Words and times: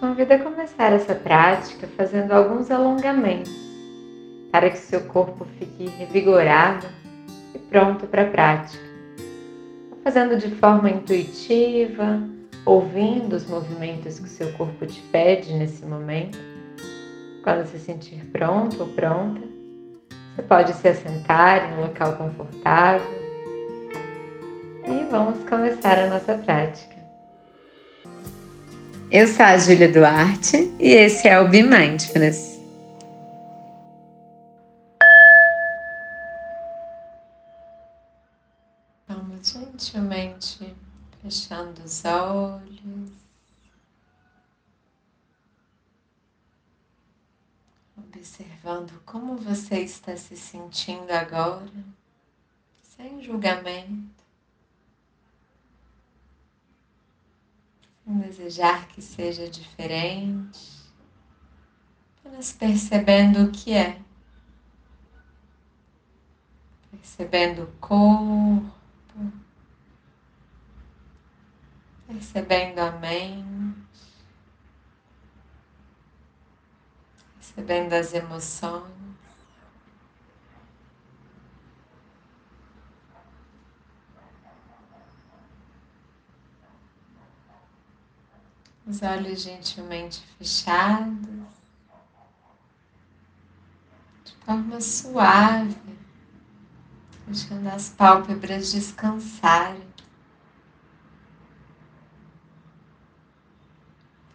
convido 0.00 0.34
a 0.34 0.38
começar 0.38 0.92
essa 0.92 1.14
prática 1.14 1.86
fazendo 1.96 2.32
alguns 2.32 2.70
alongamentos 2.70 3.52
para 4.52 4.70
que 4.70 4.78
seu 4.78 5.02
corpo 5.02 5.46
fique 5.58 5.86
revigorado 5.86 6.86
e 7.54 7.58
pronto 7.58 8.06
para 8.06 8.22
a 8.22 8.30
prática. 8.30 8.84
Fazendo 10.04 10.38
de 10.38 10.50
forma 10.56 10.88
intuitiva, 10.88 12.22
ouvindo 12.64 13.34
os 13.34 13.46
movimentos 13.46 14.18
que 14.18 14.28
seu 14.28 14.52
corpo 14.52 14.86
te 14.86 15.00
pede 15.12 15.52
nesse 15.52 15.84
momento. 15.84 16.38
Quando 17.42 17.66
se 17.66 17.78
sentir 17.78 18.24
pronto 18.32 18.82
ou 18.82 18.88
pronta, 18.88 19.40
você 20.34 20.42
pode 20.42 20.72
se 20.74 20.88
assentar 20.88 21.70
em 21.70 21.78
um 21.78 21.82
local 21.82 22.16
confortável 22.16 23.06
e 24.86 25.04
vamos 25.10 25.42
começar 25.48 25.98
a 25.98 26.08
nossa 26.08 26.34
prática. 26.38 26.95
Eu 29.18 29.26
sou 29.26 29.46
a 29.46 29.56
Júlia 29.56 29.90
Duarte 29.90 30.58
e 30.78 30.90
esse 30.90 31.26
é 31.26 31.40
o 31.40 31.48
Be 31.48 31.62
Mindfulness. 31.62 32.60
Vamos 39.08 39.50
gentilmente 39.50 40.76
fechando 41.22 41.82
os 41.82 42.04
olhos, 42.04 43.10
observando 47.96 49.00
como 49.06 49.38
você 49.38 49.76
está 49.80 50.14
se 50.14 50.36
sentindo 50.36 51.10
agora, 51.10 51.72
sem 52.82 53.22
julgamento. 53.22 54.15
Sem 58.06 58.18
desejar 58.20 58.86
que 58.86 59.02
seja 59.02 59.50
diferente, 59.50 60.60
apenas 62.20 62.52
percebendo 62.52 63.42
o 63.42 63.50
que 63.50 63.74
é, 63.74 64.00
percebendo 66.92 67.64
o 67.64 67.72
corpo, 67.80 68.70
percebendo 72.06 72.78
a 72.78 72.92
mente, 72.92 73.86
percebendo 77.34 77.92
as 77.92 78.14
emoções. 78.14 79.05
Os 88.86 89.02
olhos 89.02 89.42
gentilmente 89.42 90.24
fechados, 90.38 91.26
de 94.24 94.32
forma 94.44 94.80
suave, 94.80 95.76
deixando 97.26 97.66
as 97.66 97.90
pálpebras 97.90 98.70
descansarem, 98.70 99.88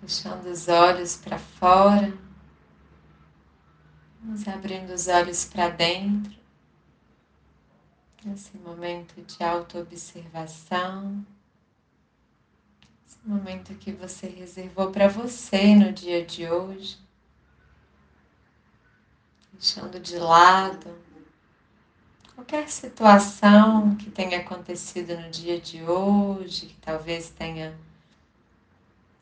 fechando 0.01 0.49
os 0.49 0.67
olhos 0.67 1.15
para 1.15 1.39
fora, 1.39 2.13
vamos 4.21 4.45
abrindo 4.49 4.93
os 4.93 5.07
olhos 5.07 5.45
para 5.45 5.69
dentro, 5.69 6.35
nesse 8.25 8.57
momento 8.57 9.21
de 9.21 9.41
autoobservação 9.41 11.25
momento 13.23 13.73
que 13.75 13.91
você 13.91 14.27
reservou 14.27 14.91
para 14.91 15.07
você 15.07 15.75
no 15.75 15.91
dia 15.91 16.25
de 16.25 16.49
hoje, 16.49 16.97
deixando 19.53 19.99
de 19.99 20.17
lado 20.17 20.95
qualquer 22.35 22.67
situação 22.69 23.95
que 23.95 24.09
tenha 24.09 24.39
acontecido 24.39 25.15
no 25.15 25.29
dia 25.29 25.59
de 25.59 25.83
hoje, 25.83 26.65
que 26.65 26.77
talvez 26.81 27.29
tenha 27.29 27.77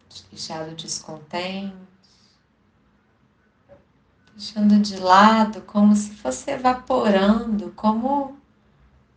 te 0.08 0.26
deixado 0.32 0.74
descontente, 0.74 1.76
deixando 4.34 4.80
de 4.80 4.98
lado 4.98 5.62
como 5.64 5.96
se 5.96 6.12
fosse 6.12 6.50
evaporando, 6.50 7.72
como, 7.74 8.38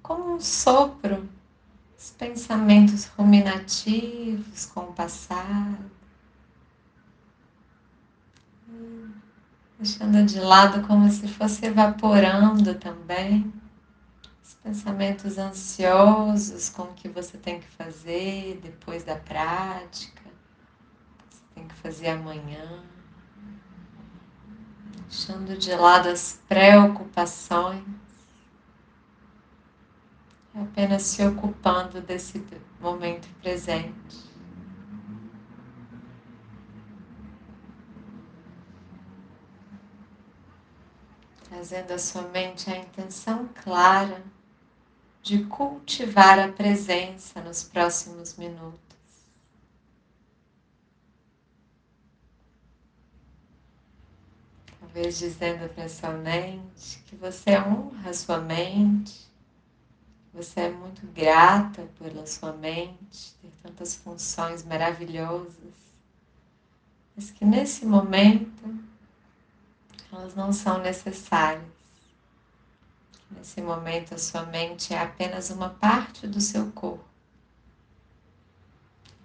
como 0.02 0.34
um 0.34 0.40
sopro 0.40 1.28
os 2.02 2.10
pensamentos 2.10 3.04
ruminativos 3.04 4.66
com 4.66 4.80
o 4.80 4.92
passado, 4.92 5.78
deixando 9.78 10.24
de 10.26 10.40
lado 10.40 10.84
como 10.84 11.08
se 11.08 11.28
fosse 11.28 11.64
evaporando 11.64 12.74
também. 12.74 13.52
Os 14.42 14.54
pensamentos 14.54 15.38
ansiosos 15.38 16.68
com 16.70 16.82
o 16.82 16.94
que 16.94 17.08
você 17.08 17.38
tem 17.38 17.60
que 17.60 17.68
fazer 17.68 18.58
depois 18.60 19.04
da 19.04 19.14
prática, 19.14 20.22
que 21.30 21.36
você 21.36 21.44
tem 21.54 21.68
que 21.68 21.74
fazer 21.76 22.08
amanhã, 22.08 22.82
deixando 25.06 25.56
de 25.56 25.72
lado 25.72 26.08
as 26.08 26.40
preocupações 26.48 28.01
apenas 30.54 31.02
se 31.02 31.24
ocupando 31.26 32.00
desse 32.00 32.44
momento 32.80 33.28
presente. 33.40 34.30
Trazendo 41.48 41.92
à 41.92 41.98
sua 41.98 42.22
mente 42.22 42.70
a 42.70 42.76
intenção 42.76 43.48
clara 43.54 44.22
de 45.22 45.44
cultivar 45.44 46.38
a 46.38 46.48
presença 46.48 47.40
nos 47.40 47.62
próximos 47.62 48.36
minutos. 48.36 48.80
Talvez 54.80 55.18
dizendo 55.18 55.72
para 55.72 55.88
sua 55.88 56.10
mente 56.10 56.98
que 57.06 57.14
você 57.16 57.56
honra 57.56 58.10
a 58.10 58.14
sua 58.14 58.38
mente 58.38 59.31
você 60.32 60.60
é 60.60 60.70
muito 60.70 61.06
grata 61.08 61.86
pela 61.98 62.26
sua 62.26 62.52
mente, 62.52 63.34
ter 63.42 63.52
tantas 63.62 63.96
funções 63.96 64.64
maravilhosas, 64.64 65.74
mas 67.14 67.30
que 67.30 67.44
nesse 67.44 67.84
momento 67.84 68.74
elas 70.10 70.34
não 70.34 70.50
são 70.52 70.78
necessárias. 70.78 71.62
Nesse 73.30 73.60
momento 73.60 74.14
a 74.14 74.18
sua 74.18 74.44
mente 74.46 74.94
é 74.94 75.00
apenas 75.00 75.50
uma 75.50 75.70
parte 75.70 76.26
do 76.26 76.40
seu 76.40 76.70
corpo. 76.72 77.04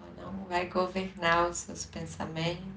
Ela 0.01 0.31
não 0.31 0.45
vai 0.45 0.66
governar 0.68 1.50
os 1.50 1.57
seus 1.57 1.85
pensamentos. 1.85 2.68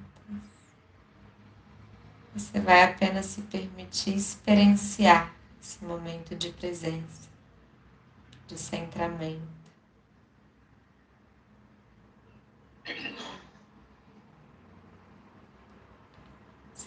Você 2.34 2.60
vai 2.60 2.84
apenas 2.84 3.26
se 3.26 3.42
permitir 3.42 4.14
experienciar 4.14 5.34
esse 5.60 5.84
momento 5.84 6.36
de 6.36 6.50
presença 6.50 7.30
de 8.50 8.58
centramento. 8.58 9.60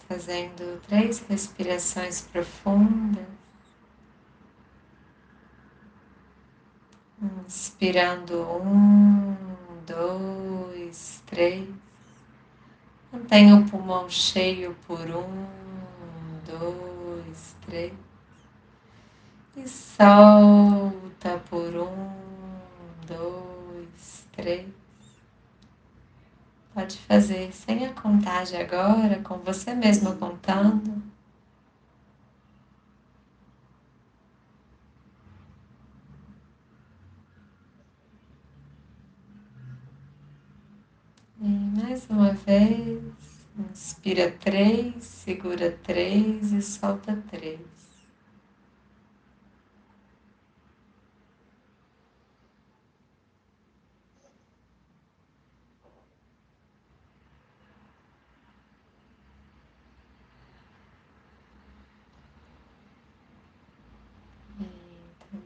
Fazendo 0.07 0.81
três 0.81 1.19
respirações 1.27 2.21
profundas. 2.21 3.25
Inspirando 7.47 8.41
um, 8.41 9.35
dois, 9.87 11.23
três. 11.25 11.69
Mantenha 13.11 13.55
o 13.55 13.69
pulmão 13.69 14.09
cheio 14.09 14.75
por 14.85 14.99
um, 15.09 15.47
dois, 16.45 17.55
três. 17.61 17.93
E 19.55 19.67
solta 19.67 21.37
por 21.47 21.75
um, 21.75 22.11
dois, 23.07 24.25
três. 24.31 24.67
Pode 26.73 26.97
fazer 26.97 27.53
sem 27.53 27.85
a 27.85 27.93
contagem 27.93 28.59
agora, 28.59 29.21
com 29.21 29.37
você 29.37 29.75
mesmo 29.75 30.15
contando. 30.17 31.03
E 41.39 41.47
mais 41.47 42.09
uma 42.09 42.33
vez, 42.33 43.03
inspira 43.71 44.31
três, 44.31 45.03
segura 45.03 45.71
três 45.83 46.51
e 46.53 46.61
solta 46.61 47.15
três. 47.29 47.82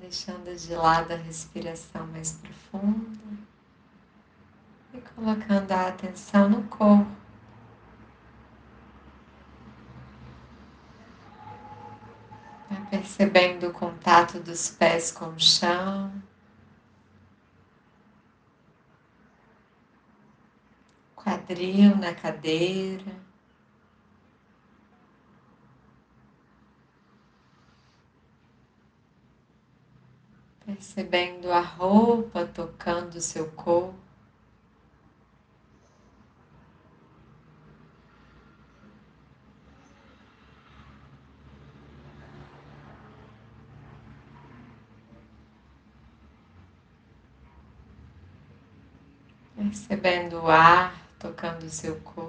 Deixando 0.08 0.56
de 0.56 0.74
lado 0.74 1.12
a 1.12 1.18
respiração 1.18 2.08
mais 2.08 2.32
profunda 2.32 3.20
e 4.94 5.02
colocando 5.02 5.70
a 5.74 5.90
atenção 5.90 6.48
no 6.48 6.64
corpo. 6.64 7.12
Percebendo 12.90 13.68
o 13.68 13.74
contato 13.74 14.40
dos 14.40 14.70
pés 14.70 15.12
com 15.12 15.26
o 15.26 15.40
chão. 15.40 16.10
Quadril 21.18 21.98
na 21.98 22.16
cadeira. 22.16 23.27
Percebendo 30.78 31.52
a 31.52 31.60
roupa 31.60 32.46
tocando 32.46 33.20
seu 33.20 33.50
corpo. 33.52 33.96
Percebendo 49.56 50.44
o 50.44 50.48
ar 50.48 50.94
tocando 51.18 51.68
seu 51.70 52.00
corpo. 52.02 52.27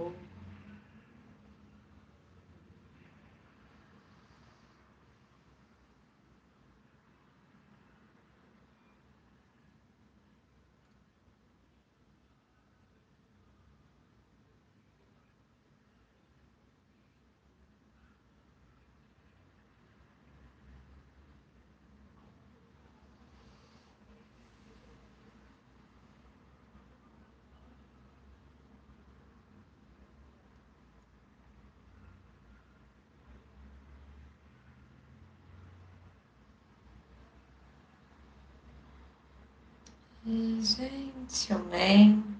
E 40.24 40.60
gentilmente 40.62 42.38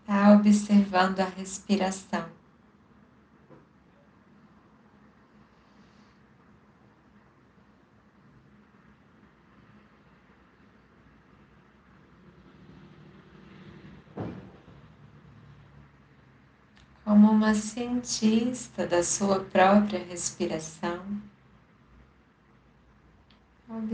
está 0.00 0.32
observando 0.34 1.20
a 1.20 1.24
respiração. 1.24 2.28
Como 17.04 17.30
uma 17.30 17.54
cientista 17.54 18.86
da 18.86 19.02
sua 19.02 19.40
própria 19.40 20.04
respiração 20.04 20.93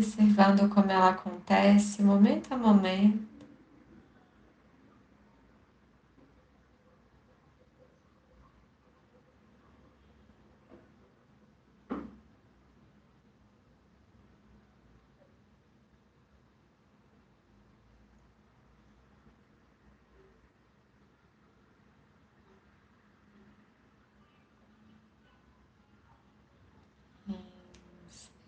observando 0.00 0.68
como 0.68 0.90
ela 0.90 1.10
acontece 1.10 2.02
momento 2.02 2.52
a 2.52 2.56
momento. 2.56 3.29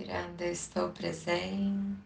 Inspirando, 0.02 0.43
eu 0.43 0.52
estou 0.52 0.90
presente. 0.90 1.96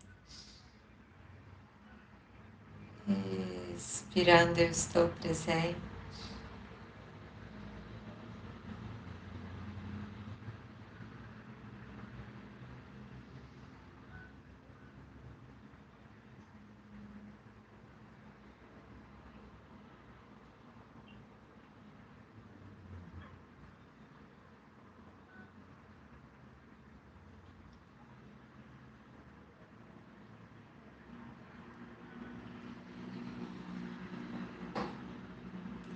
Expirando, 3.77 4.61
eu 4.61 4.71
estou 4.71 5.09
presente. 5.09 5.77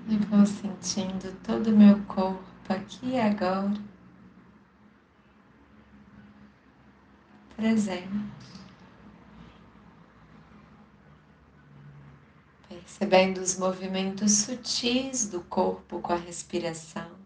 E 0.07 0.10
vou 0.29 0.47
sentindo 0.47 1.35
todo 1.43 1.69
o 1.69 1.77
meu 1.77 1.99
corpo 2.05 2.43
aqui 2.69 3.11
e 3.11 3.21
agora, 3.21 3.75
presente, 7.57 8.09
percebendo 12.69 13.39
os 13.39 13.59
movimentos 13.59 14.33
sutis 14.33 15.29
do 15.29 15.41
corpo 15.43 16.01
com 16.01 16.13
a 16.13 16.17
respiração. 16.17 17.20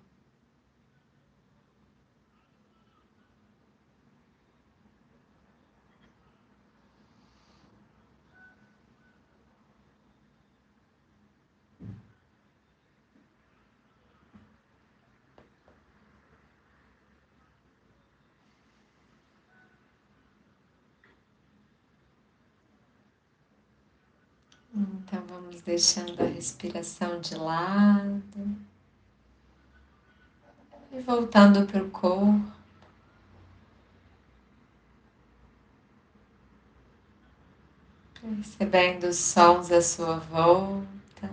Então 24.76 25.25
vamos 25.28 25.61
deixando 25.62 26.21
a 26.21 26.26
respiração 26.26 27.21
de 27.21 27.37
lado 27.37 28.57
e 30.90 31.00
voltando 31.00 31.64
para 31.64 31.81
o 31.81 31.90
corpo. 31.90 32.52
Percebendo 38.21 39.04
os 39.04 39.16
sons 39.16 39.71
à 39.71 39.81
sua 39.81 40.19
volta. 40.19 41.31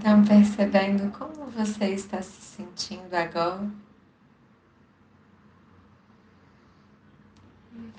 Então, 0.00 0.24
percebendo 0.24 1.12
como 1.12 1.50
você 1.50 1.88
está 1.88 2.22
se 2.22 2.40
sentindo 2.40 3.12
agora. 3.12 3.70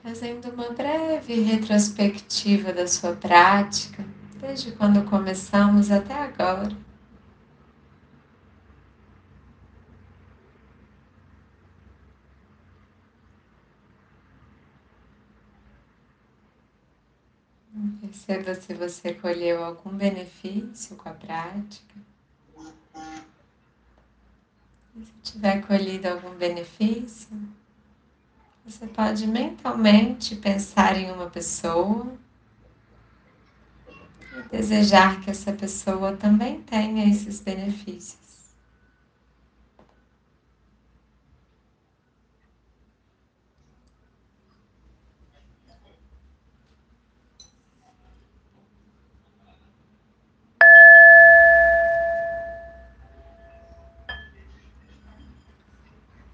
Fazendo 0.01 0.49
uma 0.49 0.71
breve 0.71 1.41
retrospectiva 1.41 2.73
da 2.73 2.87
sua 2.87 3.13
prática, 3.13 4.03
desde 4.39 4.71
quando 4.71 5.07
começamos 5.07 5.91
até 5.91 6.15
agora. 6.15 6.75
Perceba 18.11 18.53
se 18.55 18.73
você 18.73 19.13
colheu 19.13 19.63
algum 19.63 19.89
benefício 19.91 20.97
com 20.97 21.07
a 21.07 21.13
prática. 21.13 21.95
Se 24.93 25.31
tiver 25.31 25.65
colhido 25.65 26.09
algum 26.09 26.35
benefício, 26.35 27.29
você 28.65 28.85
pode 28.85 29.25
mentalmente 29.25 30.35
pensar 30.35 30.97
em 30.97 31.09
uma 31.09 31.29
pessoa 31.29 32.13
e 33.87 34.57
desejar 34.57 35.21
que 35.21 35.29
essa 35.29 35.53
pessoa 35.53 36.17
também 36.17 36.61
tenha 36.63 37.09
esses 37.09 37.39
benefícios. 37.39 38.20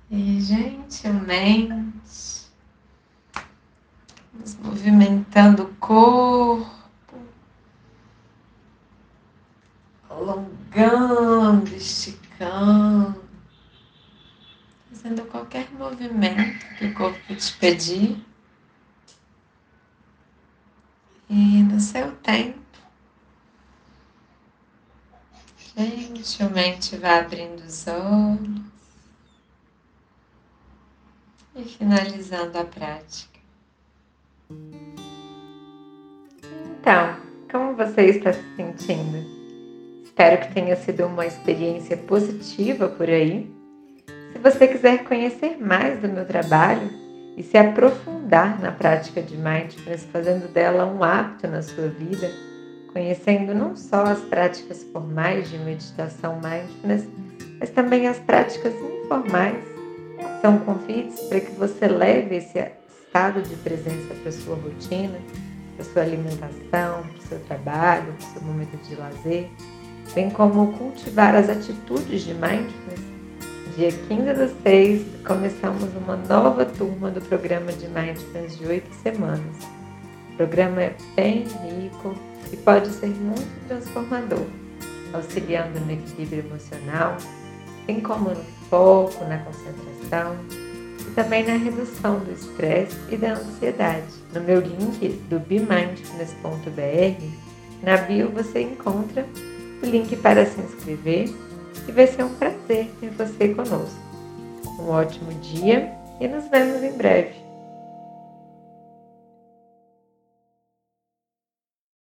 E 0.10 0.40
gentilmente, 0.40 2.48
movimentando 4.62 5.64
o 5.64 5.76
corpo, 5.76 6.72
alongando, 10.10 11.76
esticando, 11.76 13.22
fazendo 14.90 15.26
qualquer 15.26 15.70
movimento 15.74 16.66
que 16.78 16.86
o 16.86 16.94
corpo 16.94 17.36
te 17.36 17.54
pedir. 17.58 18.26
E 21.30 21.64
no 21.64 21.82
seu 21.82 22.16
tempo, 22.18 22.62
gentilmente 25.76 26.96
vá 26.96 27.20
abrindo 27.20 27.60
os 27.66 27.86
olhos 27.88 28.68
e 31.58 31.64
finalizando 31.78 32.58
a 32.58 32.66
prática. 32.66 33.40
Então, 36.80 37.16
como 37.52 37.76
você 37.76 38.06
está 38.06 38.34
se 38.34 38.44
sentindo? 38.56 39.38
Espero 40.04 40.42
que 40.42 40.54
tenha 40.54 40.76
sido 40.76 41.06
uma 41.06 41.26
experiência 41.26 41.96
positiva 41.96 42.88
por 42.88 43.08
aí. 43.08 43.52
Se 44.32 44.40
você 44.40 44.68
quiser 44.68 45.04
conhecer 45.04 45.58
mais 45.60 46.00
do 46.00 46.08
meu 46.08 46.26
trabalho 46.26 46.90
e 47.36 47.44
se 47.44 47.58
aprofundar 47.58 48.60
na 48.60 48.72
prática 48.72 49.22
de 49.22 49.38
mindfulness, 49.38 50.06
fazendo 50.12 50.52
dela 50.52 50.86
um 50.86 51.04
hábito 51.04 51.48
na 51.48 51.62
sua 51.62 51.88
vida, 51.88 52.32
conhecendo 52.92 53.54
não 53.54 53.76
só 53.76 54.04
as 54.06 54.22
práticas 54.22 54.84
formais 54.92 55.50
de 55.50 55.60
meditação 55.60 56.40
mindfulness, 56.42 57.08
mas 57.60 57.70
também 57.70 58.08
as 58.08 58.18
práticas 58.18 58.74
informais 58.74 59.77
são 60.42 60.60
convites 60.60 61.20
para 61.22 61.40
que 61.40 61.52
você 61.52 61.88
leve 61.88 62.36
esse 62.36 62.60
estado 63.06 63.42
de 63.42 63.56
presença 63.56 64.14
para 64.22 64.30
a 64.30 64.32
sua 64.32 64.56
rotina, 64.56 65.18
para 65.76 65.86
a 65.86 65.90
sua 65.94 66.02
alimentação, 66.02 67.04
para 67.04 67.18
o 67.18 67.28
seu 67.28 67.40
trabalho, 67.42 68.14
para 68.14 68.28
o 68.28 68.34
seu 68.34 68.42
momento 68.42 68.78
de 68.88 68.96
lazer, 68.96 69.50
bem 70.14 70.30
como 70.30 70.74
cultivar 70.78 71.36
as 71.36 71.50
atitudes 71.50 72.24
de 72.24 72.34
mindfulness. 72.34 73.08
Dia 73.76 73.92
15 73.92 74.34
do 74.34 74.62
6, 74.64 75.06
começamos 75.26 75.84
uma 75.96 76.16
nova 76.16 76.66
turma 76.66 77.12
do 77.12 77.22
programa 77.22 77.72
de 77.74 77.88
mindfulness 77.88 78.58
de 78.58 78.66
oito 78.66 78.92
semanas. 78.96 79.56
O 80.34 80.38
programa 80.38 80.82
é 80.82 80.96
bem 81.16 81.44
rico 81.44 82.16
e 82.52 82.58
pode 82.58 82.90
ser 82.90 83.10
muito 83.10 83.68
transformador, 83.68 84.46
auxiliando 85.14 85.80
no 85.80 85.92
equilíbrio 85.92 86.46
emocional, 86.48 87.18
bem 87.86 88.00
como 88.00 88.30
no 88.30 88.57
foco, 88.70 89.24
na 89.26 89.38
concentração 89.40 90.36
e 91.00 91.12
também 91.12 91.46
na 91.46 91.56
redução 91.56 92.20
do 92.20 92.32
estresse 92.32 92.98
e 93.10 93.18
da 93.18 93.34
ansiedade. 93.34 94.08
No 94.34 94.42
meu 94.42 94.60
link 94.60 95.08
do 95.30 95.40
BeMindfulness.br, 95.40 97.24
na 97.84 97.98
bio 97.98 98.30
você 98.30 98.62
encontra 98.62 99.26
o 99.82 99.86
link 99.86 100.16
para 100.18 100.46
se 100.46 100.60
inscrever 100.60 101.34
e 101.88 101.92
vai 101.92 102.08
ser 102.08 102.24
um 102.24 102.34
prazer 102.34 102.92
ter 103.00 103.10
você 103.12 103.50
conosco. 103.50 104.00
Um 104.80 104.90
ótimo 104.90 105.32
dia 105.42 105.92
e 106.20 106.28
nos 106.28 106.48
vemos 106.50 106.84
em 106.84 106.92
breve. 106.94 107.47